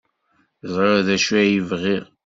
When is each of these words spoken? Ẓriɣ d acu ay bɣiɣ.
Ẓriɣ 0.73 0.99
d 1.07 1.09
acu 1.15 1.31
ay 1.41 1.55
bɣiɣ. 1.69 2.05